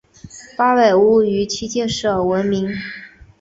[0.57, 2.73] 八百屋于七事件而闻名。